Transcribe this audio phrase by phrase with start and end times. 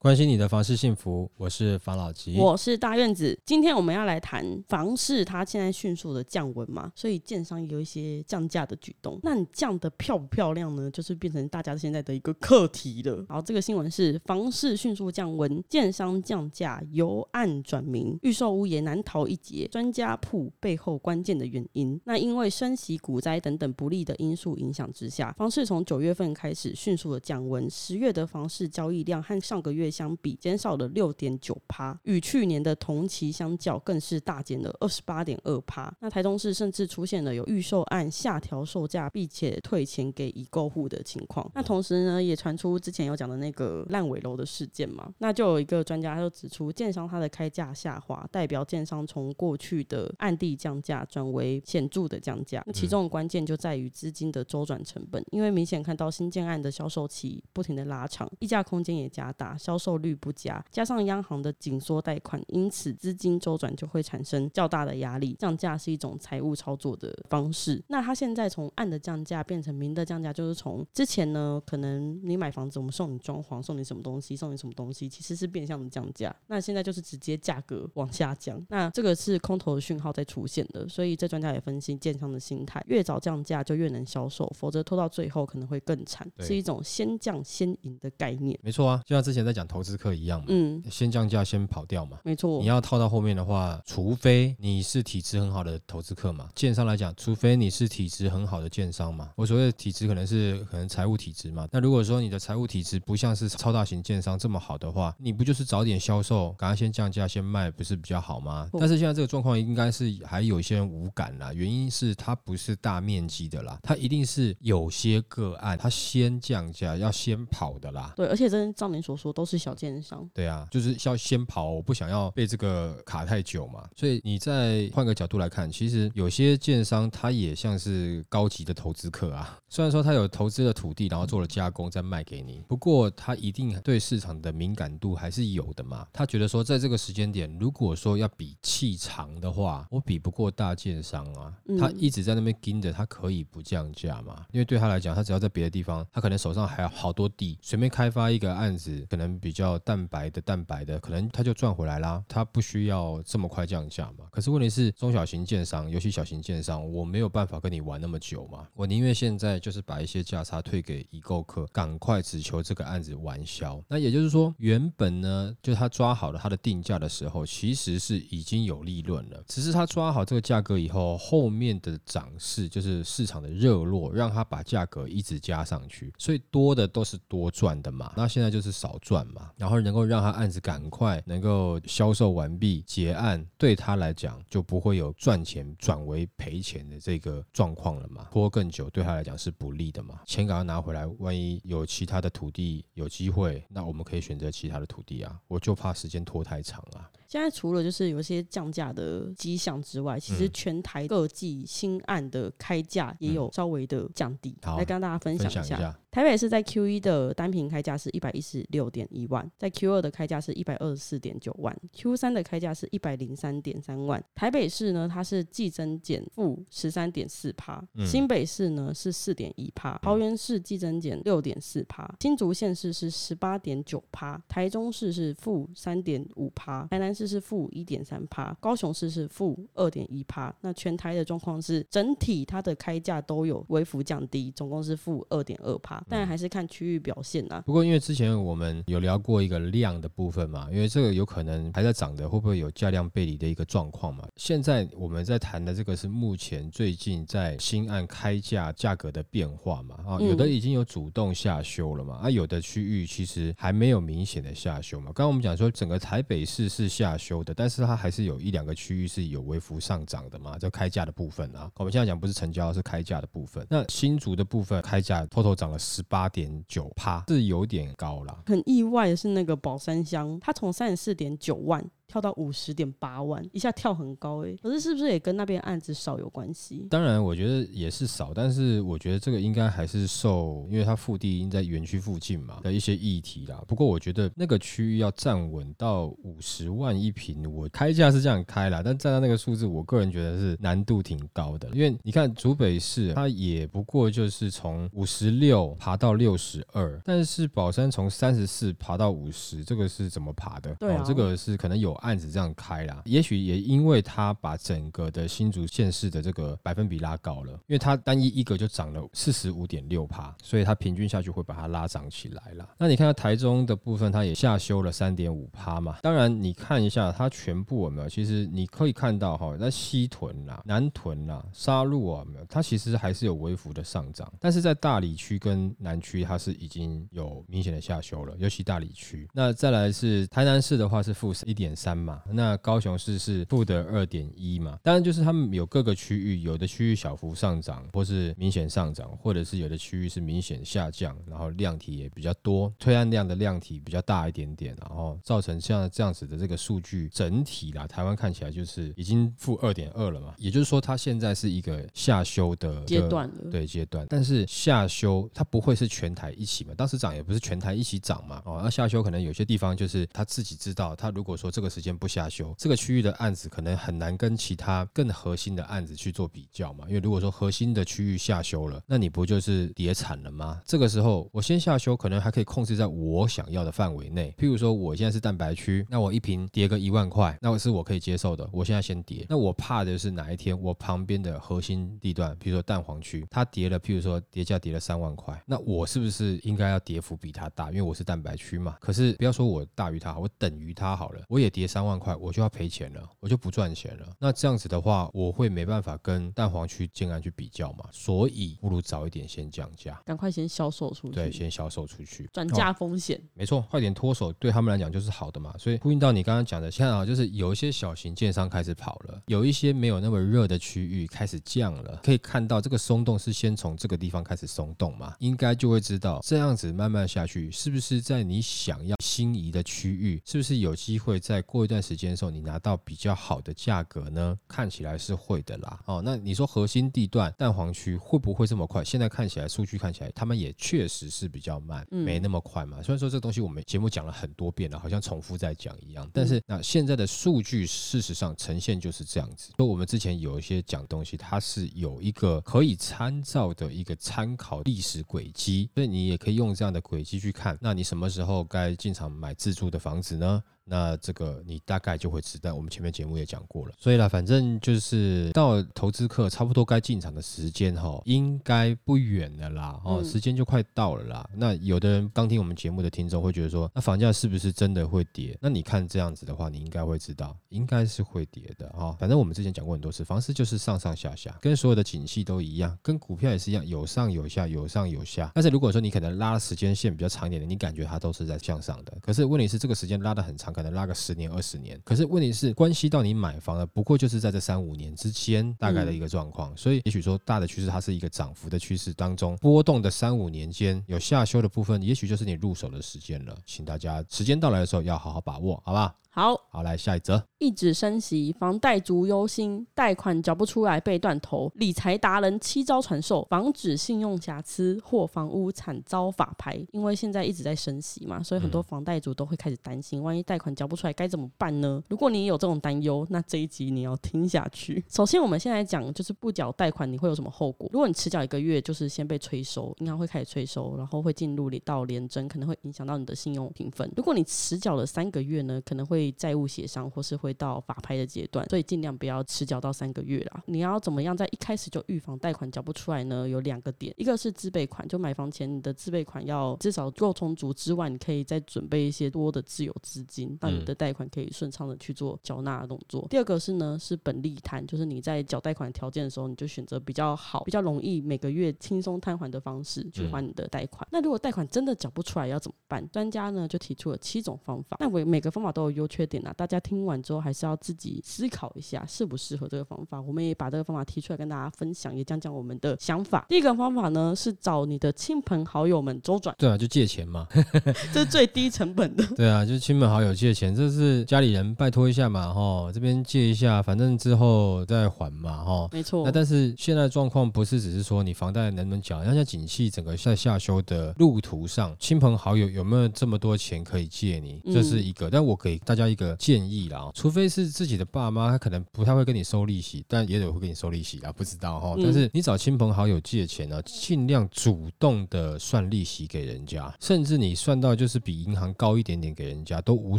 [0.00, 2.36] 关心你的房事幸福，我是房老吉。
[2.38, 3.36] 我是大院子。
[3.44, 9.18] 今天我们要来谈房市，它现在迅速的降温嘛，所以建商有一些降价的举动。
[9.24, 10.88] 那你降的漂不漂亮呢？
[10.92, 13.26] 就是变成大家现在的一个课题了。
[13.28, 19.66] 好，这个新闻是房市迅速降温，建商降价由暗转明，预售屋也难逃一劫。
[19.66, 22.00] 专家铺背后关键的原因。
[22.04, 27.68] 那因为升息、股灾等等不利的因素影响之下，房市从九月份开始迅速的降温。
[27.68, 29.87] 十月的房市交易量和上个月。
[29.90, 35.92] 相比减少了六点九趴，与去年的同期相较，更是大减了二十八点二趴。
[36.00, 41.50] 那台中市甚至出现了有预售案下调售价，并且退钱给已购户的情况。
[41.54, 45.10] 那同时呢，也传出之前有讲的那个烂尾楼的事件嘛。
[45.18, 52.62] 那就有一个专家就指出，建商它的开价下滑，代表建商从过去的暗地降价转为显著的降价。
[52.66, 59.77] 那其中的关键就在于资金的周转成本，因为明显看到新建案的销售期不停的拉长，溢价空间也加大，销。
[59.78, 65.36] 售率不佳，加上央行的紧缩贷款，因此资金周转就会产生较大的压力。
[65.38, 67.80] 降价是一种财务操作的方式。
[67.86, 76.34] 那它现在从暗的降价变成明的降价，就是从之前呢，可能你买房子，我们送你装潢，送你什么东西，送你什么东西，其实是变相的降价。
[76.48, 78.60] 那现在就是直接价格往下降。
[78.68, 88.58] 那这个是空头的讯号在出现的，所以这专家也分析建商的心态，越早降价就越能销售，否则拖到最后可能会更惨，是一种先降先赢的概念。
[88.62, 89.67] 没错啊，就像之前在讲。
[89.68, 92.58] 投资客一样嘛，嗯，先降价，先跑掉嘛，没错。
[92.60, 99.28] 你要套到后面的话，除非你是体质很好的投资客嘛，建商来讲，除非你是体质很好的建商嘛。
[99.36, 101.68] 我所谓的体质可能是可能财务体质嘛。
[101.70, 108.70] 那如果说你的财务体质不像是超大型建商这么好的话，你不就是早点销售，赶快先降价先卖，不是比较好吗？
[108.80, 118.14] 但是现在这个状况应该是还有一些人无感啦，原因是它不是大面积的啦，它一定是有些个案，它先降价要先跑的啦。
[118.16, 119.57] 对，而且真照您所说都是。
[119.58, 123.88] 小建商对啊，就是要先跑，我不想要被这个卡太久嘛。
[123.96, 129.58] 所以你再换个角度来看，其实有些建商他也像是高级的投资客啊。
[129.68, 136.06] 虽然说他有投资的土地，然后做了加工再卖给你，不过他一定对市场的敏感度还是有的嘛。
[136.12, 141.52] 他觉得说，在这个时间点，如果说要比气长的话，我比不过大建商啊。
[141.78, 144.46] 他一直在那边盯着，他可以不降价嘛？
[144.52, 149.47] 因为对他来讲，他只要在别的地方，他可能手上还有好多地，随便开发一个案子，可能比。
[149.48, 154.26] 比较蛋白的蛋白的，可能他就赚回来啦，他不需要这么快降价嘛。
[154.30, 158.68] 可是问题是，中小型建商，尤其小型建商，我没有办法跟你玩那么久嘛。
[158.74, 163.82] 我宁愿现在就是把一些价差退给已购客，赶快只求这个案子完销。
[163.88, 169.42] 那也就是说，原本呢，就他抓好了他的定价的时候，其实是已经有利润了。
[169.48, 178.12] 只是他抓好这个价格以后，后面的涨势就是市场的热络，让他把价格一直加上去，所以多的都是多赚的嘛。
[178.14, 179.37] 那现在就是少赚嘛。
[179.56, 188.26] 然后能够让他案子赶快能够销售完毕结案，对他来讲就不会有赚钱转为赔钱的这个状况了嘛？
[188.30, 190.20] 拖更久对他来讲是不利的嘛？
[190.26, 195.38] 钱赶快拿回来，万一有其他的土地有机会，那我们可以选择其他的土地啊。
[195.48, 197.10] 我就怕时间拖太长啊。
[197.26, 204.56] 现在除了就是有些降价的迹象之外，其实全台各季新案的开价也有稍微的降低。
[204.62, 205.94] 来跟大家分享一下。
[206.10, 214.22] 台北市在 Q 一的单品开价是一百一十六点一万，在 Q 二的开价是一百二十四点九万，Q 三的开价是一百零三点三万。
[214.34, 230.52] 台北市呢，它是季增减负十三点四趴，新北市呢是四点一趴，桃园市季增减六点四趴，新竹县市是十八点九趴，台中市是负三点五趴，台南市是负一点三趴，高雄市是负二点一趴。
[230.62, 235.97] 那全台的状况是整体它的开价都有微幅降低，总共是负二点二趴。
[236.08, 237.62] 但还是看区域表现啊。
[237.66, 244.26] 不过因为之前我们有聊过一个量的部分嘛，因为这个有可能还在涨的，会不会有价量背离的一个状况嘛？
[244.36, 249.96] 现在我们在谈的这个是目前最近在新案开价价格的变化嘛？
[250.06, 252.20] 啊，有的已经有主动下修了嘛？
[252.22, 255.06] 啊，有的区域其实还没有明显的下修嘛。
[255.06, 260.58] 刚刚我们讲说整个台北市是下修的，但是它还是有一两个区域是有微幅上涨的嘛？
[260.58, 263.66] 就开价的部分啊，我们现在讲不是成交，是开价的部分。
[263.70, 265.78] 那新竹的部分开价偷偷涨了。
[265.88, 271.82] 十八点九趴是有点高了，很意外的是那个宝山乡，它从三十四点九万。
[272.08, 274.56] 跳到五十点八万，一下跳很高哎。
[274.62, 276.86] 可是是不是也跟那边案子少有关系？
[276.90, 283.62] 当然，我觉得也是少，但是我觉得这个应该还是受，因为它腹地应在园区附近嘛的一些议题啦。
[283.68, 291.68] 不过我觉得那个区域要站稳到五十万一平，我开价是这样开啦，但站到那个数字，我个人觉得是难度挺高的。
[291.74, 300.74] 因为你看竹北市，它也不过就是从五十六爬到六十二，但是宝山从三十四爬到五十，这个是怎么爬的？
[300.76, 303.02] 对啊，这个是可能有案子这样开啦。
[303.04, 312.68] 也许也因为它把整个的新竹县市的这个百分比拉高了，因为它单一一个就涨了四十五点六趴，所以它平均下去会把它拉涨起来了。
[312.78, 315.98] 那你看到台中的部分，它也下修了三点五趴嘛。
[316.02, 329.28] 当然你看一下它全部有没有，其实你可以看到哈，在西屯啦、南屯啦、沙鹿啊，没有，它其实还是有微幅的上涨，但是在大理区跟南区，它是已经有明显的下修了，尤其大理区。
[329.32, 334.78] 那再来是台南市的话是负一点三嘛，那高雄市是负的二点一嘛。
[334.82, 370.60] 当然就是他们有各个区域，有的区域小幅上涨，或是明显上涨，或者是有的区域是明显下降，然后量体也比较多，推案量的量体比较大一点点，然后造成像这样子的这个数据整体啦，台湾看起来就是已经负二点二了嘛，也就是说它现在是一个下修的阶段了，对阶段，但是下修它不会是全台一起嘛，当时涨也不是全台一起涨嘛，哦，那下修可能有些地方就是他自己知道，他如果说这个时间不下修，这个区域的案子可能很难跟其他更核心的案子去做比较嘛，因为如果说核心的区域下修了，那你不就是跌惨了吗？
[370.66, 387.68] 这个时候我先下修，可能还可以控制在我想要的范围内，譬如说我现在是蛋白区，那我一瓶跌个一万块，那我是我可以接受的，我现在先跌，那我怕的是哪一天我旁边的核心地段，譬如说蛋黄区，它跌了，譬如说跌价跌了三万块，那我是不是应该要跌幅比它大？
[387.68, 388.76] 因为我是蛋白区嘛。
[388.80, 394.08] 可是不要说我大于它，我等于它好了，我也跌三万块，我就要赔钱了，我就不赚钱了。
[394.18, 405.54] 那这样子的话，我会没办法跟蛋黄区建安去比较嘛，所以不如早一点先降价，赶快先销售出去，对，先销售出去，转嫁风险，没错，快点脱手，对他们来讲就是好的嘛。
[405.58, 424.38] 所以呼应到你刚刚讲的，现在啊，就是有一些小型建商开始跑了，有一些没有那么热的区域开始降了，可以看到这个松动是先从这个地方开始松动嘛，应该就会知道这样子慢慢下去，是不是在你想要心仪的区域，是不是有机会在过一段时间的时候，你拿到比较好的价格呢？
[424.46, 425.80] 看起来是会的啦。
[425.86, 428.84] 哦，那你说核心地段蛋黄区会不会这么快？
[428.84, 432.82] 现在看起来数据看起来，他们也确实是比较慢，没那么快嘛。
[432.82, 439.52] 虽然说这个东西我们节目讲了很多遍了，好像重复在讲一样，但是那现在的数据事实上呈现就是这样子。
[439.56, 447.56] 所以我们之前有一些讲东西，它是有一个可以参照的一个参考历史轨迹，所以你也可以用这样的轨迹去看。
[447.60, 450.42] 那你什么时候该进场买自住的房子呢？
[450.68, 453.72] 那这个你大概就会知道，我们前面节目也讲过了。
[453.78, 459.80] 所以啦，反正就是到投资客差不多该进场的时间哈，应该不远了啦。
[459.84, 461.28] 哦，时间就快到了啦。
[461.34, 465.38] 那有的人刚听我们节目的听众会觉得说，那房价是不是真的会跌？
[465.40, 468.94] 那你看这样子的话，你应该会知道，应该是会跌的哈。
[468.98, 475.32] 反正我们之前讲过很多次，房市就是上上下下，跟所有的景气都一样，跟股票也是一样，有上有下，有上有下。
[475.34, 478.94] 但是如果说你可能拉的时间线比较长一点的，你感觉它都是在向上的。
[479.00, 480.52] 可是问题是，这个时间拉的很长。
[480.58, 495.94] 可能拉个十年二十年，可是问题是关系到你买房的，不过就是在这三五年之间大概的一个状况，所以也许说大的趋势它是一个涨幅的趋势当中波动的三五年间有下修的部分，也许就是你入手的时间了，请大家时间到来的时候要好好把握，好吧？
[496.18, 497.24] 好好，来下一则。
[497.38, 501.48] 一直升息，房贷族忧心，贷款缴不出来被断头。
[501.54, 506.58] 理财达人七招传授，防止信用瑕疵或房屋惨遭法拍。
[506.72, 511.80] 因为现在一直在升息嘛，所以很多房贷族都会开始担心，万一贷款缴不出来该怎么办呢？
[511.88, 514.84] 如果你有这种担忧，那这一集你要听下去。
[514.90, 517.70] 首先，我们现在讲就是不缴贷款你会有什么后果？
[517.72, 523.88] 如果你迟缴一个月，就是先被催收，银行会开始催收，然后会进入到连征，可能会影响到你的信用评分。
[523.96, 530.42] 如果你迟缴了三个月呢，可能会债务协商，或是会到法拍的阶段，所以尽量不要迟缴到三个月啦。
[530.46, 533.28] 你要怎么样在一开始就预防贷款缴不出来呢？
[533.28, 543.06] 有两个点，一个是自备款，就买房前你的自备款要至少够充足之外，你可以再准备一些多的自有资金，让你的贷款可以顺畅的去做缴纳的动作。
[543.10, 550.86] 第二个是呢，是本利摊，就是你在缴贷款条件的时候，你就选择比较好、比较容易每个月轻松摊还的方式去还你的贷款。
[550.92, 552.86] 那如果贷款真的缴不出来要怎么办？
[552.90, 560.00] 专家呢就提出了七种方法，那我每个方法都有优优缺点啊，大家听完之后还是要自己思考一下适不适合这个方法。
[560.00, 563.24] 我们也把这个方法提出来跟大家分享，也讲讲我们的想法。
[563.28, 567.26] 第一个方法呢是找你的亲朋好友们周转，对啊，就借钱嘛。
[567.92, 569.04] 这是最低成本的。
[569.16, 575.68] 对啊，就是亲朋好友借钱，这是家里人拜托一下嘛，哈，这边借一下，反正之后再还嘛，哈。
[575.72, 576.12] 没错那。
[576.12, 585.08] 但是现在状况不是只是说你房贷能不能缴，那现在景气整个在下修的路途上，亲朋好友有没有这么多钱可以借你，这是一个。
[585.10, 591.74] 但我给大家一个建议啦，除非是自己的爸妈，他可能不太会跟你收利息，但也有会跟你收利息啊，不知道哈。
[591.76, 599.98] 嗯但是你找亲朋好友借钱呢，尽量主动的算利息给人家，甚至你算到就是比银行高一点点给人家都无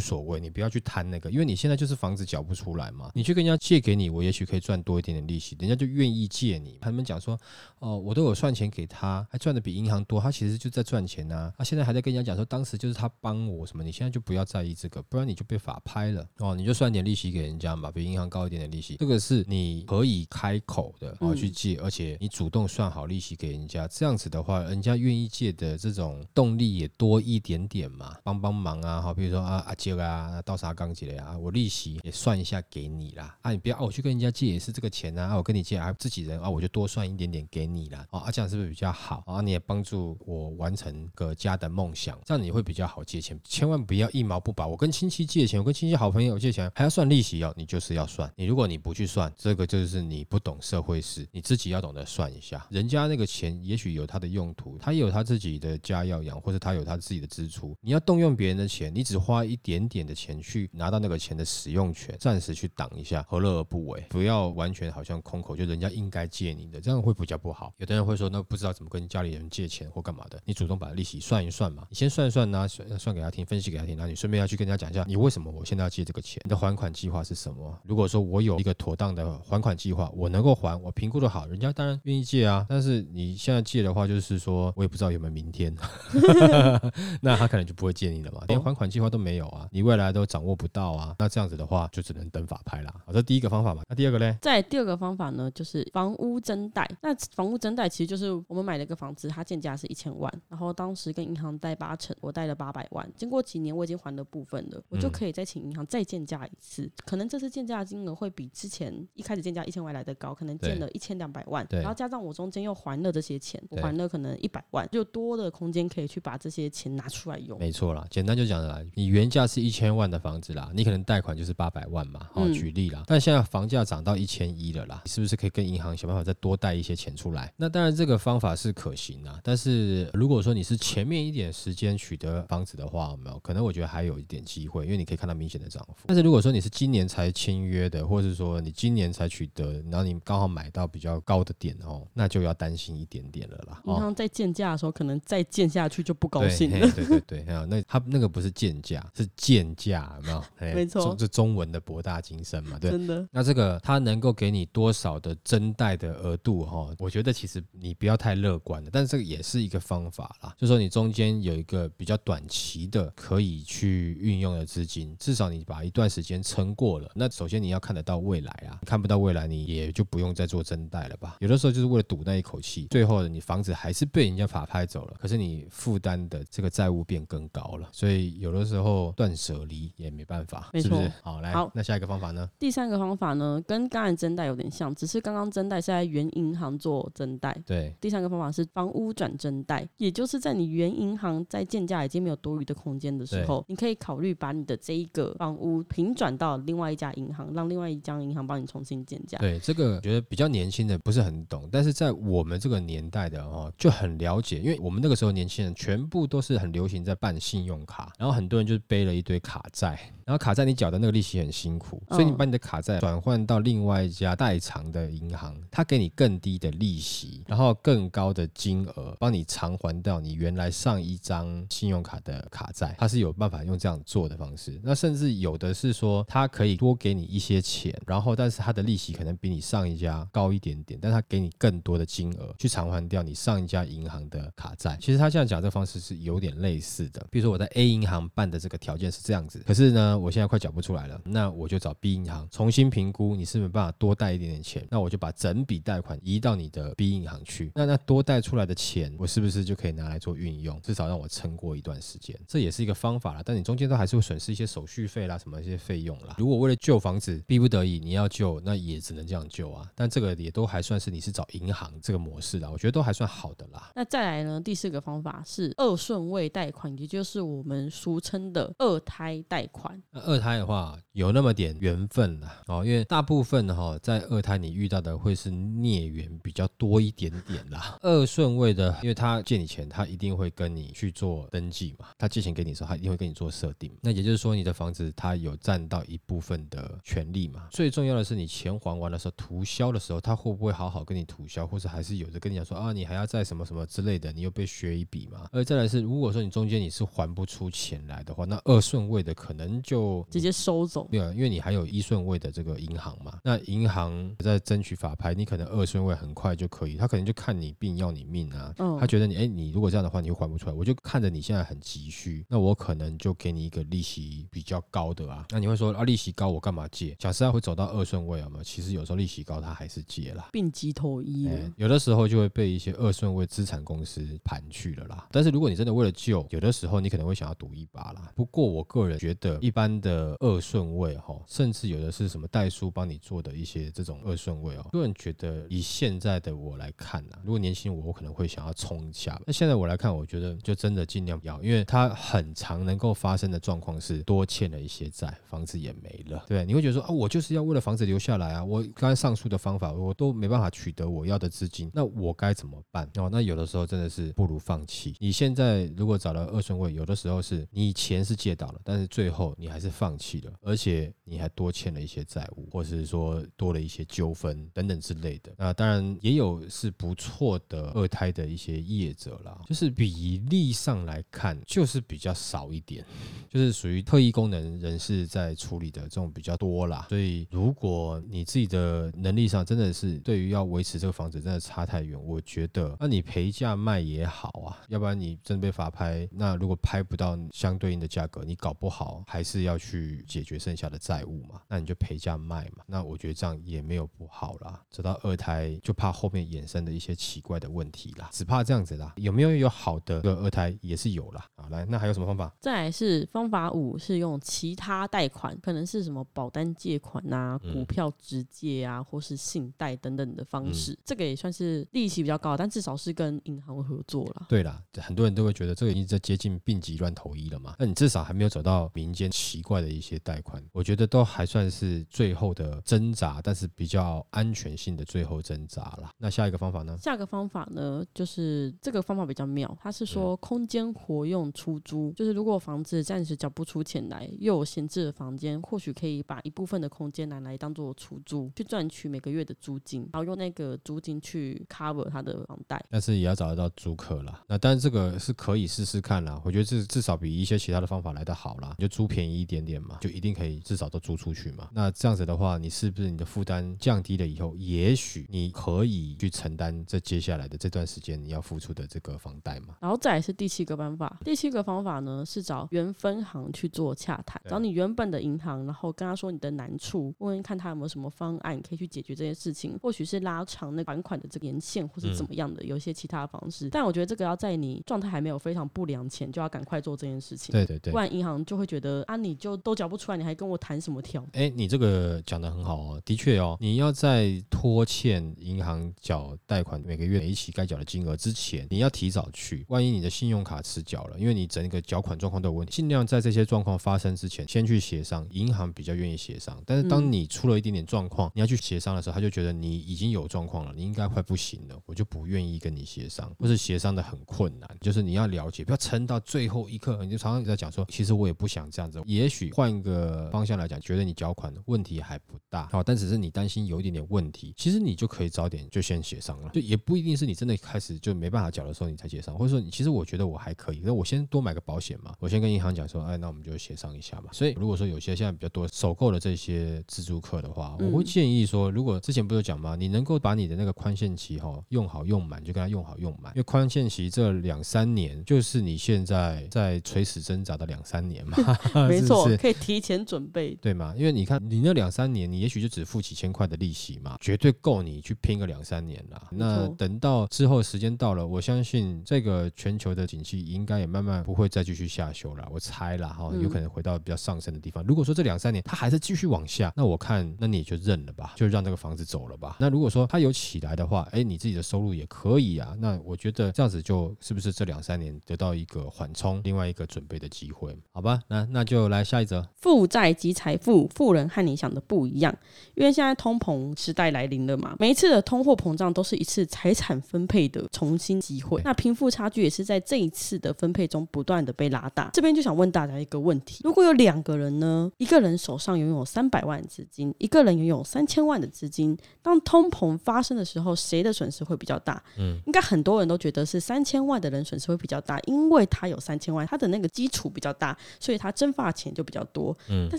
[0.00, 6.78] 所谓，你不要去贪那个，因为你现在就是房子缴不出来嘛，你去跟人家借给你，我也许可以赚多一点点利息，人家就愿意借你。
[6.80, 7.38] 他们讲说，
[7.78, 16.26] 哦，我都有算钱给他，还赚的比银行多，他其实就在赚钱呐、他现在还在跟人家讲说，当时就是他帮我什么，你现在就不要在意这个，不然你就被法拍了。
[16.38, 39.22] 哦，你就算点利息给人家嘛，比银行高一点点利息，这个是你可以开口的哦嗯去借，而且你主动算好利息给人家，这样子的话，人家愿意借的这种动力也多一点点嘛，帮帮忙啊，好，比如说啊阿杰啊，到啥钢结啊，我利息也算一下给你啦，啊，你不要哦，我去跟人家借也是这个钱啊，啊我跟你借啊，自己人啊，我就多算一点点给你啦，哦，啊，这样是不是比较好？
[39.26, 44.66] 啊，你也帮助我完成个家的梦想，这样你会比较好借钱，千万不要一毛不拔。
[44.66, 48.32] 我跟亲戚借钱，我跟亲戚好朋友借钱，还要算利息哦，你就是要算。
[48.34, 52.66] 你如果你不去算，这个就是你不懂社会事，你自己要懂得算一下。
[52.70, 57.76] 人家那个钱也许有他的用途，他也有他自己的家要养，或者他有他自己的支出。
[57.82, 64.02] 你要动用别人的钱，你只花一点点的钱去拿到那个钱的使用权，暂时去挡一下，何乐而不为？
[64.08, 67.74] 不要完全好像空口，就人家应该借你的，这样会比较不好。
[67.76, 77.78] 有的人会说，那不知道怎么跟家里人借钱或干嘛的，你主动把利息算一算嘛，你先算一算，拿算算给他听，分析给他听，然后你顺便要去跟人家讲一下，你为什么我现在要借这个钱，你的还款计划是什么？
[77.84, 82.64] 如果说我有一个妥当的还款计划，我能够还，我评估的好，人家当然愿意借啊。
[82.68, 85.74] 但是你现在借的话，就是说我也不知道有没有明天，
[87.20, 92.94] 那他可能就不会借你了嘛，连还款计划都没有啊，你未来都掌握不到啊，那这样子的话就只能等法拍啦。
[93.06, 94.36] 好，这第一个方法嘛，那第二个嘞？
[94.40, 96.88] 再第二个方法呢，就是房屋增贷。
[97.02, 103.08] 那房屋增贷其实就是我们买了一个房子，它建价是一千万，然后当时跟银行贷八成，我贷了八百万。
[103.16, 106.90] 经过几年，我已经还了部分了，我就嗯可以再请银行再建价一次。
[107.06, 117.58] 可能这次建价金额会比之前一开始建价一千万来的高，可能建了一千两百万，对然后加上我中间又还了这些钱，我还了可能一百万，就多的空间可以去把这些钱拿出来用。
[117.58, 123.02] 没错啦，简单就讲了，你原价是一千万的房子啦，你可能贷款就是八百万嘛，哦，嗯举例啦。
[123.06, 127.52] 但现在房价涨到一千一了啦，你是不是可以跟银行想办法再多贷一些钱出来？
[127.56, 136.04] 那当然这个方法是可行啊，但是如果说你是前面一点时间取得房子的话，有没有可能我觉得还有一点机会，因为你可以看到明显的涨幅。
[136.06, 143.80] 但是如果说你是今年才签约的，或者是说你今年才取得，然后你刚好买到比较高的点哦，那就要担心一点点了啦。
[143.84, 146.86] 哦银行在建价的时候，可能再建下去就不高对兴了。
[146.86, 150.44] 嘿对对对，还有那他那个不是建价，是贱价，有没有？
[150.56, 152.90] 嘿没错中这中文的博大精深嘛，对。
[152.90, 156.94] 真的，那这个它能够给你多少的增贷的额度哈？
[156.98, 167.08] 我觉得其实你不要太乐观了，但是这个也是一个方法啦，就说你中间有一个比较短期的可以去运用的资金，至少你把一段时间撑过了。
[167.14, 171.36] 那首先你要看得到未来啊，看不到未来，你也就不用再做增贷了吧？
[171.40, 181.12] 有的时候就是为了赌那一口气，最后你房子还是被人家法拍走了，可是你负担的这个债务变更高了，所以有的时候断舍离也没办法，没是不是错？
[181.22, 182.48] 好，来，好那下一个方法呢？
[182.58, 187.54] 第三个方法呢，跟刚才增贷有点像，只是刚刚增贷是在原银行做增贷。
[187.66, 199.38] 对，第三个方法是房屋转增贷，也就是在你原银行在建价已经没有多余的空间的时候，你可以考虑把你的这一个房屋平转到另外一家银行，让另外一家银行帮你重新建价。
[199.38, 224.80] 对，这个觉得比较年轻的不是很懂，但是在我们这个年代的哦，就很了解，因为我们那个时候年轻人全部都是很流行在办信用卡，然后很多人就是背了一堆卡债，然后卡债你缴的那个利息很辛苦，所以你嗯把你的卡债转换到另外一家代偿的银行，他给你更低的利息，然后更高的金额，帮你偿还掉你原来上一张信用卡的卡债，他是有办法用这样做的方式。
[224.90, 234.98] 那甚至有的是说，他可以多给你一些钱，然后但是他的利息可能比你上一家高一点点，但他给你更多的金额去偿还掉你上一家银行的卡债。
[235.00, 252.36] 其实他这样讲这个方式是有点类似的，比如说我在 A 银行办的这个条件是这样子，可是呢，我现在快缴不出来了，那我就找 B 银行重新评估，你是没办法多贷一点点钱，那我就把整笔贷款移到你的 B 银行去，那那多贷出来的钱，我是不是就可以拿来做运用，至少让我撑过一段时间？
[252.48, 256.34] 这也是一个方法啦，但你中间都还是会损失一些手续费啦，什么一些费用啦。
[256.38, 259.88] 如果为了救房子，逼不得已你要救，那也只能这样救啊。
[259.94, 263.90] 但这个也都还算是你是找银行这个模式啦，我觉得都还算好的啦。
[263.94, 264.60] 那再来呢？
[264.60, 270.00] 第四个方法是二顺位贷款，也就是我们俗称的二胎贷款。
[270.10, 277.98] 那二胎的话，有那么点缘分啦，哦，因为大部分哈在二胎你遇到的会是孽缘比较多一点点啦。
[278.02, 282.06] 二顺位的，因为他借你钱，他一定会跟你去做登记嘛。
[282.18, 283.90] 他借钱给你的时候，他一定会跟你做设定。
[284.00, 287.68] 那也就是说，你的房子他有占到一部分的权利嘛。
[287.70, 295.46] 最重要的是，你钱还完的时候，涂销的时候，他会不会好好跟你涂销，或者还是有的跟你讲说啊，你还要再什么什么之类的，你又被削一笔嘛。
[295.52, 301.08] 而再来是，如果说你中间你是还不出钱来的话，那二顺位的可能就直接收走。
[301.10, 303.38] 没有，因为你还有一顺位的这个银行嘛。
[303.42, 308.74] 那银行在争取法拍，你可能二顺位很快就可以，他可能就看你病要你命啊。
[308.78, 315.44] 嗯他觉得你哎，你如果这样的话，你会还不出来，我就看着你现在很急需，那我可能就给你一个利息比较高的啊。
[315.50, 317.14] 那你会说啊，利息高我干嘛借？
[317.18, 320.48] 假设会走到二顺位啊嘛，其实有时候利息高他还是借啦。
[320.52, 321.54] 病急投医了。
[321.54, 325.26] 哎有的时候就会被一些二顺位资产公司盘去了啦。
[325.30, 328.30] 但是如果你真的为了救，有的时候你可能会想要赌一把啦。
[328.34, 339.40] 不过我个人觉得，一般的二顺位哈，甚至有的是什么代书帮你做的一些这种二顺位哦，个人觉得以现在的我来看啊、如果年轻我，我可能会想要冲一下。
[339.46, 353.08] 那现在我来看，我觉得就真的尽量不要，因为它很常能够发生的状况是多欠了一些债，房子也没了，对，你会觉得说啊，我就是要为了房子留下来啊，我刚才上述的方法我都没办法取得我要的资金，那我该怎么办？
[353.14, 355.14] 哦，那有的时候真的是不如放弃。
[355.20, 365.52] 你现在如果找了二顺位，有的时候是你钱是借到了，但是最后你还是放弃了，而且你还多欠了一些债务，或是说多了一些纠纷等等之类的。
[365.56, 373.04] 那当然也有是不错的二胎的一些业者啦，就是比例上来看，就是比较少一点。
[373.48, 377.04] 就是属于特异功功能人士在处理的这种比较多啦。
[377.10, 392.82] 所以如果你自己的能力上真的是对于要维持这个房子真的差太远，我觉得那你赔价卖也好啊，要不然你真的被法拍，那如果拍不到相对应的价格，你搞不好还是要去解决剩下的债务嘛，那你就赔价卖嘛。
[392.86, 394.80] 那我觉得这样也没有不好啦。
[394.90, 399.12] 走到二胎就怕后面衍生的一些奇怪的问题啦，只怕这样子啦。
[399.16, 401.44] 有没有有好的个二胎也是有啦。
[401.56, 402.52] 好，来，那还有什么方法？
[402.60, 410.96] 再来是方法五，是用其他贷款，可能是什么保单借款啊、嗯股票直借啊，或是信贷等等的方式。
[411.04, 414.46] 这个也算是利息比较高，但至少是跟银行合作了。
[414.48, 417.74] 对啦，很多人都会觉得这个已经在接近病急乱投医了嘛。
[417.78, 426.10] 那你至少还没有走到民间奇怪的一些贷款，我觉得都还算是最后的挣扎，但是比较安全性的最后挣扎啦。
[426.18, 426.96] 那下一个方法呢？
[426.98, 442.82] 下个方法呢，就是这个方法比较妙，它是说空间活用出租，就是如果房子暂时缴不出钱来，又有闲置的房间，或许可以把一部分的空间拿来当做出租，去赚取每个月的租金，然后用那个租金去 cover 他的房贷。
[442.90, 444.42] 但是也要找得到租客啦。
[444.46, 448.74] 那当然这个是可以试试看啦，我觉得这至少比一些其他的方法来得好啦。
[448.78, 451.68] 你就租便宜一点点嘛，就一定可以至少都租出去嘛。
[451.72, 459.76] 那这样子的话，你是不是你的负担降低了以后，也许你可以去承担这接下来的这段时间你要付出的这个房贷嘛？
[459.80, 473.68] 然后再来是第七个办法，第七个方法呢是找原分行去做洽谈，找你原本的银行，然后跟他说你的难处，问问看他有没有什么方案可以去解决这件事情，或许是拉长那还款的这个年限，或是怎么样的，有一些其他的方式。
[473.68, 477.98] 但我觉得这个要在你状态还没有非常不良前，就要赶快做这件事情，对对对不。
[477.98, 481.26] 然银行就会觉得啊，你就都缴不出来，你还跟我谈什么条？
[481.32, 489.64] 哎，你这个讲的很好哦，的确哦，你要在拖欠银行缴贷款每个月每一起该缴的金额之前，你要提早去。
[489.68, 496.62] 万一你的信用卡迟缴了，因为你整个缴款状况都有问题，尽量在这些状况发生之前先去协商，银行比较愿意协商。
[496.66, 504.68] 但是当嗯你出了一点点状况，你要去协商的时候，他就觉得你已经有状况了，你应该快不行了，我就不愿意跟你协商，或是协商的很困难。
[504.80, 507.02] 就是你要了解，不要撑到最后一刻。
[507.04, 524.24] 你就常常在讲说，其实我也不想这样子，也许换一个方向来讲，觉得你缴款问题还不大，好，但只是你担心有一点点问题，其实你就可以早点就先协商了，就也不一定是你真的开始就没办法缴的时候你才协商，或者说你其实我觉得我还可以，那我先多买个保险嘛，我先跟银行讲说，哎，那我们就协商一下嘛。
[524.32, 529.74] 所以如果说有些现在比较多首购的这些自助客的话，我会嗯建议说，如果之前不是有讲吗？
[529.76, 538.36] 你能够把你的那个宽限期哈、用好用满，就跟他用好用满，因为宽限期这两三年就是你现在在垂死挣扎的两三年嘛，
[538.88, 539.36] 没错，是？
[539.36, 540.54] 可以提前准备。
[540.60, 540.94] 对吗？
[540.96, 546.28] 因为你看，你那两三年，你也许就只付几千块的利息嘛，绝对够你去拼个两三年啦。
[546.30, 552.46] 那等到之后时间到了，我相信这个全球的景气应该也慢慢不会再继续下修了。
[552.52, 554.84] 我猜啦，哈，嗯有可能回到比较上升的地方。
[554.84, 559.56] 如果说这两三年它还是继续往下，那我看那你也就认了吧，就让这个房子走了吧。
[559.60, 562.74] 那如果说它有起来的话，哎，你自己的收入也可以啊。
[562.78, 568.20] 那我觉得这样子就是不是这两三年得到一个缓冲，另外一个准备的机会，好吧？
[568.28, 569.46] 那那就来下一则。
[569.54, 572.34] 负债及财富，富人和你想的不一样，
[572.74, 582.10] 因为现在通膨时代来临了嘛，每一次的通货膨胀都是一次财产分配的重新机会，那贫富差距也是在这一次的分配中不断的被拉大。
[582.12, 592.02] 这边就想问大家一个问题：如果有两个人呢，一个人手上拥有三百万资金，一个人拥有三千万的资金，当通膨发生的时候，谁的损失会比较大？
[592.18, 599.56] 嗯，应该很多人都觉得是三千万的人损失会比较大，因为他有三千万，他的那个基础比较大，所以他蒸发的钱就比较多。
[599.68, 599.98] 嗯但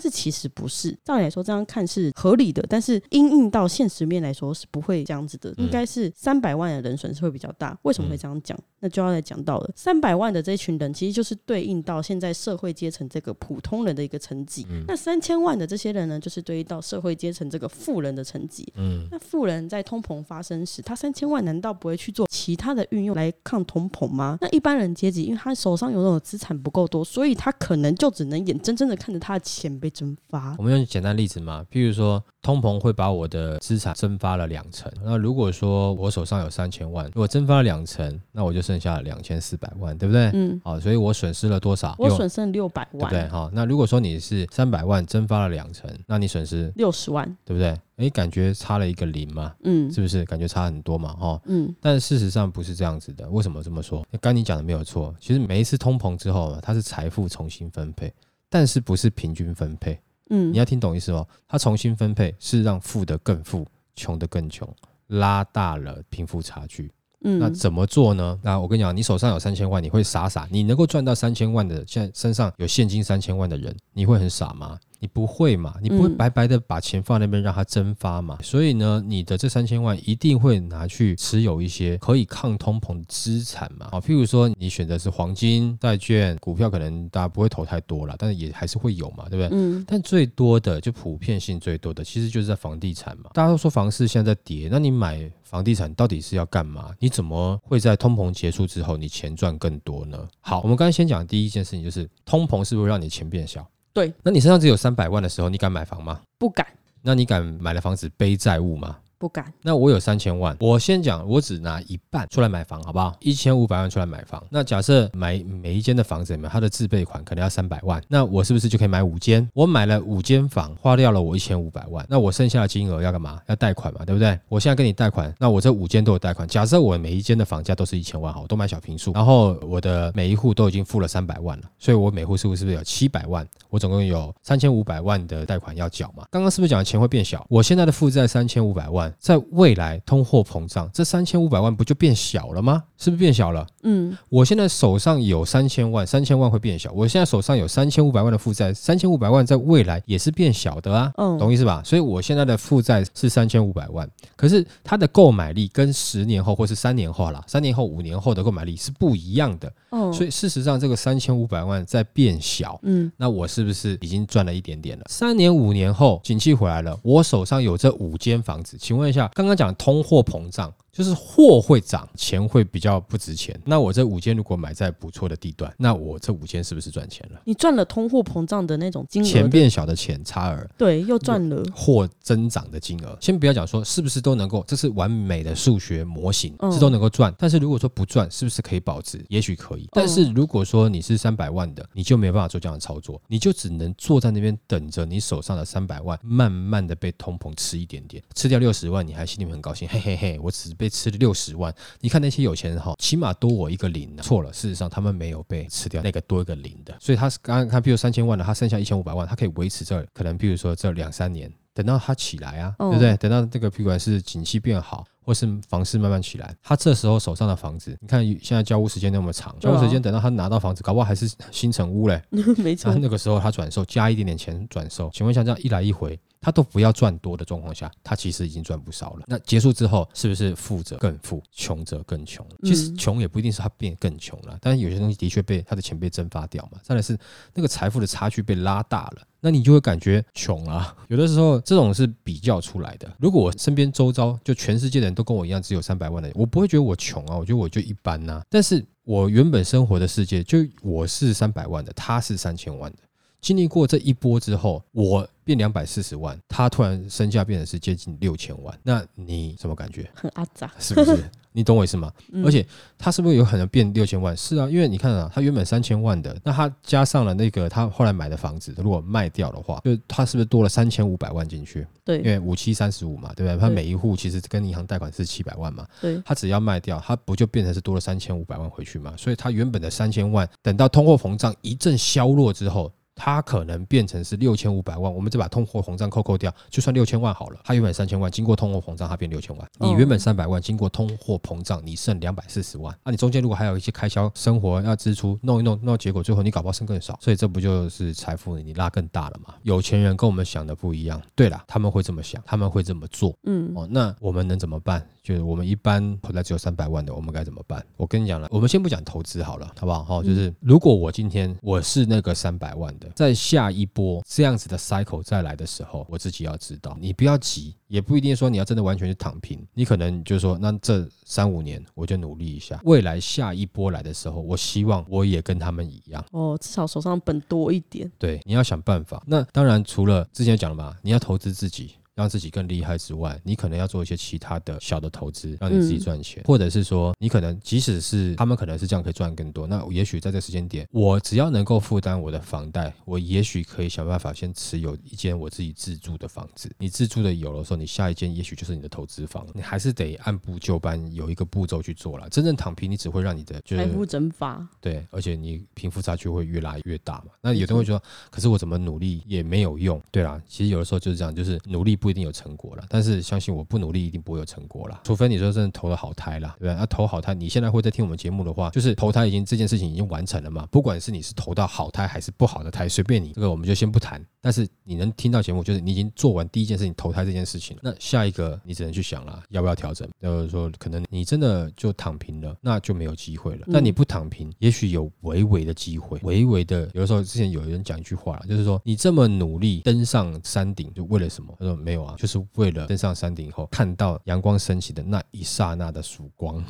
[0.00, 7.78] 是其实不是，照理来说这样看是合理的，但是因应到现实面来说是不会这样子的，嗯应该是三百万的人损失会比较大。
[7.82, 8.58] 为什么会这样讲？
[8.82, 18.66] 那就要来讲到了，三百万的这群人其实就是对应到现在社会阶层这个普通人的一个层级，嗯那三千万的这些人呢，就是对应到社会阶层这个富人的层级。
[18.74, 24.36] 嗯，那富人在通膨发生时，他三千万难道不会去做其他的运用来抗通膨吗？
[24.40, 30.56] 那一般人阶级，因为他手上有那种资产不够多，所以他可能就只能眼睁睁的看着他的钱被蒸发。
[30.58, 34.90] 我们用简单例子嘛，譬如说通膨会把我的资产蒸发了两成。
[35.04, 40.28] 那如果说我手上有三千万，如果蒸发了两成，那我就剩下两千四百万，对不对？
[40.34, 41.94] 嗯，好，所以我损失了多少？
[41.98, 43.28] 我损失六百万，对不对？
[43.28, 47.78] 好，那如果说你是三百万蒸发了两成，那你损失六十万，对不对？
[47.96, 50.24] 诶，感觉差了一个零嘛，嗯是不是？
[50.24, 51.40] 感觉差很多嘛，哈。
[51.44, 53.28] 嗯但事实上不是这样子的。
[53.30, 54.04] 为什么这么说？
[54.20, 58.12] 刚你讲的没有错，其实每一次通膨之后，它是财富重新分配，
[58.50, 59.96] 但是不是平均分配。
[60.32, 61.24] 嗯你要听懂意思哦。
[61.46, 63.64] 他重新分配是让富的更富，
[63.94, 64.68] 穷的更穷，
[65.06, 66.90] 拉大了贫富差距。
[67.20, 68.36] 那嗯，怎么做呢？
[68.42, 70.48] 那我跟你讲，你手上有三千万，你会傻傻？
[70.50, 74.76] 你能够赚到三千万的，现在身上有现金三千万的人，你会很傻吗？
[75.02, 75.74] 你不会嘛？
[75.82, 78.38] 你不会嗯白白的把钱放那边让它蒸发嘛？
[78.40, 83.88] 所以呢，你的这三千万一定会拿去持有一些可以抗通膨的资产嘛？
[83.90, 89.48] 啊，譬如说你选择是黄金、债券、股票，可能大家不会投太多了，但是也还是会有嘛，对不对？
[89.50, 93.30] 嗯但最多的就普遍性最多的，其实就是在房地产嘛。
[93.34, 96.90] 大家都说房市现在在跌，那你买房地产到底是要干嘛？
[97.00, 100.28] 你怎么会在通膨结束之后，你钱赚更多呢？
[100.40, 103.66] 好，我们刚才先讲的第一件事情就是通膨是不是让你钱变小？
[103.92, 106.20] 对，那你身上只有三百万的时候，你敢买房吗？
[106.38, 106.66] 不敢
[107.02, 108.96] 那你敢买了房子背债务吗？
[109.22, 113.14] 不敢，那我有三千万，我先讲，我只拿一半出来买房，好不好？
[113.20, 114.42] 一千五百万出来买房。
[114.50, 119.48] 那假设买每一间的房子，里面它的自备款可能要三百万，那我是不是就可以买五间？
[119.54, 123.40] 我买了五间房，花掉了我一千五百万，那我剩下的金额要干嘛？
[123.46, 124.36] 要贷款嘛，对不对？
[124.48, 126.48] 我现在跟你贷款，那我这五间都有贷款。
[126.48, 133.46] 假设我每一间的房价都是一千万，好，我都买小平数，然后我的每一户都已经付了三百万了，所以我每户是不是有七百万？
[133.70, 136.26] 我总共有三千五百万的贷款要缴嘛？
[136.32, 137.46] 刚刚是不是讲的钱会变小？
[137.48, 142.82] 我现在的负债三千五百万，在未来通货膨胀，这三千五百万不就变小了吗？
[142.96, 143.66] 是不是变小了？
[143.82, 146.92] 嗯我现在手上有三千万，三千万会变小。
[146.92, 151.82] 我现在手上有三千五百万的负债，三千五百万在未来也是变小的啊，嗯懂意思吧？
[151.84, 159.72] 所以我现在的负债是三千五百万，可是它的购买力跟十年后或是三年后啦，三年后、五年后的购买力是不一样的。
[159.90, 162.78] 哦，所以事实上，这个三千五百万在变小。
[162.82, 165.04] 嗯那我是不是已经赚了一点点了？
[165.08, 173.58] 三年五年后，景气回来了，我手上有这五间房子，请问问一下，刚刚讲通货膨胀，就是货会涨，钱会比较不值钱。
[173.64, 177.40] 那我这五间如果买在不错的地段，那我这五间是不是赚钱了？
[177.44, 187.34] 你赚了通货膨胀的那种金额钱，变小的钱差额，对，又赚了，货增长的金额，先不要讲说是不是都能够，这是完美的数学模型，嗯是都能够赚。
[187.38, 189.24] 但是如果说不赚，是不是可以保值？
[189.30, 189.88] 也许可以。
[189.92, 201.72] 但是如果说你是三百万的，你就没有办法做这样的操作，你就只能坐在那边等着你手上的三百万慢慢的被通膨吃一点点，吃掉六十万，你还心里面很高兴，嘿嘿嘿，我只被吃了六十万。
[202.00, 204.20] 你看那些有钱人哈，起码多我一个零、啊。
[204.20, 213.16] 错了，事实上他们没有被吃掉那个多一个零的，所以他是刚刚看，比如三千万的，他剩下一千五百万，他可以维持这可能，比如说这两三年，等到他起来啊，哦对不对？
[213.18, 222.20] 等到这个不管是景气变好，或是房市慢慢起来，他这时候手上的房子，你看现在交屋时间那么长，交屋时间等到他拿到房子，搞不好还是新城屋嘞。
[222.58, 229.24] 没错那，那个时候他转售，加一点点钱转售，请问一下，这样一来一回，他都不要赚多的状况下，他其实已经赚不少了。
[229.28, 232.44] 那结束之后，是不是富者更富，穷者更穷？
[232.64, 236.78] 其实穷也不一定是他变更穷了，但是有些东西的确被他的钱被蒸发掉嘛。
[236.82, 237.16] 再来是
[237.54, 239.22] 那个财富的差距被拉大了。
[239.44, 240.94] 那你就会感觉穷啊。
[241.08, 243.12] 有的时候这种是比较出来的。
[243.18, 248.42] 如果我身边周遭就全世界的人都跟我一样只有三百万的，我不会觉得我穷啊，我觉得我就一般呐。
[248.50, 252.98] 但是我原本生活的世界就我是三百万的，他是三千万的。
[253.42, 260.08] 经历过这一波之后，我变两百四十万，他突然身价变成是接近六千万，那你什么感觉？
[260.14, 261.18] 很阿杂，是不是？
[261.54, 262.10] 你懂我意思吗？
[262.44, 262.64] 而且
[262.96, 264.34] 他是不是有可能变六千万？
[264.34, 271.84] 是啊，因为你看啊，他原本三千万的，那他加上了那个他后来买的房子，如果卖掉的话，就他是不是多了三千五百万进去？
[272.04, 273.58] 对，因为五七三十五嘛，对不对？
[273.58, 279.12] 他每一户其实跟银行贷款是七百万嘛，对，他只要卖掉，他不就变成是多了三千五百万回去嘛？
[279.18, 282.90] 所以他原本的三千万，等到通货膨胀一阵消弱之后。
[283.24, 287.60] 它可能变成是六千五百万，我们再把通货膨胀扣扣掉，就算六千万好了。
[287.62, 289.70] 它原本三千万，经过通货膨胀，它变六千万。
[289.78, 292.92] 你原本三百万，经过通货膨胀，你剩两百四十万。
[293.04, 297.16] 啊，你中间如果还有一些开销、生活要支出，弄一弄，弄结果最后你搞不好剩更少。
[297.20, 299.54] 所以这不就是财富你拉更大了吗？
[299.62, 301.22] 有钱人跟我们想的不一样。
[301.36, 303.32] 对了，他们会这么想，他们会这么做。
[303.44, 305.00] 嗯，哦，那我们能怎么办？
[305.22, 307.80] 就是我们一般口袋只有三百万的，我们该怎么办？
[307.96, 310.02] 我跟你讲了，我们先不讲投资好了，好不好？
[310.02, 328.10] 哈，就是如果我今天我是那个三百万的，在下一波这样子的 cycle 再来的时候，我自己要知道，你不要急，也不一定说你要真的完全去躺平，你可能就是说，那这三五年我就努力一下，未来下一波来的时候，我希望我也跟他们一样哦，至少手上本多一点。
[328.18, 329.22] 对，你要想办法。
[329.26, 331.92] 那当然，除了之前讲了嘛，你要投资自己。
[332.14, 346.70] 让自己更厉害之外，你可能要做一些其他的小的投资，让你自己赚钱，或者是说，你可能即使是他们可能是这样可以赚更多，那也许在这时间点，我只要能够负担我的房贷，我也许可以想办法先持有一间我自己自住的房子。
[346.78, 352.28] 你自住的有的时候，你下一间也许就是你的投资房，你还是得按部就班，有一个步骤去做了。
[352.28, 357.26] 真正躺平，你只会让你的就是财富蒸发，对，而且你贫富差距会越拉越大嘛。
[357.40, 362.84] 那有的人会说，可是我怎么努力也没有用，对啦，其实有的时候就是这样，就是努力不一定有成果了。
[362.88, 366.76] 但是相信我不努力一定不会有成果了，除非你说真的投了好胎了，对吧？
[366.76, 370.66] 那投好胎，你现在会在听我们节目的话，就是投胎已经这件事情已经完成了嘛？
[370.72, 374.20] 不管是你是投到好胎还是不好的胎，随便你，这个我们就先不谈。
[374.40, 380.08] 但是你能听到节目，就是你已经做完第一件事情投胎这件事情那下一个你只能去想了，要不要调整？
[380.20, 383.64] 就是说，可能你真的就躺平了，那就没有机会了。
[383.68, 386.90] 那你不躺平，也许有微微的机会，微微的。
[386.92, 391.54] 有的时候之前有人讲一句话，就是说你这么努力登上山顶，就为了什么？
[391.60, 396.62] 他说没就是为了登上山顶后看到阳光升起的那一刹那的曙光。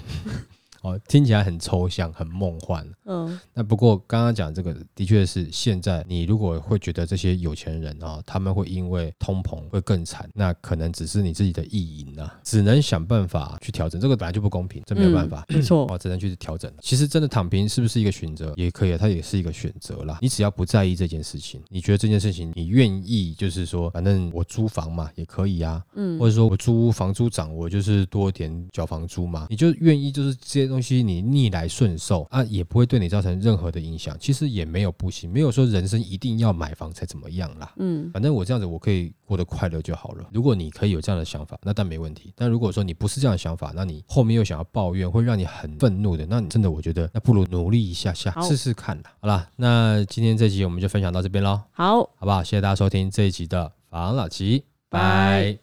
[0.82, 2.86] 哦，听起来很抽象，很梦幻。
[3.04, 14.00] 嗯，那不过刚刚讲这个，的确是现在你如果会觉得这些有钱人啊，他们会因为通膨会更惨，那可能只是你自己的意淫啊，只能想办法去调整。
[14.00, 16.70] 这个本来就不公平，这没有办法，没错， 哦，只能去调整。
[16.80, 18.52] 其实真的躺平是不是一个选择？
[18.56, 20.18] 也可以啊，它也是一个选择啦。
[20.20, 25.80] 你只要不在意这件事情，你觉得这件事情你愿意，就是说，反正我租房嘛，也可以啊。
[25.94, 30.71] 嗯，或者说我租房租涨，我就是多点缴房租嘛，你就愿意就是这些。
[30.72, 34.16] 东西你逆来顺受啊，也不会对你造成任何的影响。
[34.18, 37.72] 其实也没有不行，没有说人生一定要买房才怎么样啦。
[37.76, 40.24] 嗯，反正我这样子我可以过得快乐就好了。
[40.32, 42.32] 如果你可以有这样的想法，那但没问题。
[42.34, 49.12] 但如果说你不是这样的想法，那你后面又想要抱怨，会让你很愤怒的，那你真的我觉得那不如努力一下下试试看啦。
[49.20, 51.60] 好啦，那今天这集我们就分享到这边喽。
[51.72, 52.42] 好，好不好？
[52.42, 55.58] 谢谢大家收听这一集的房老吉，拜。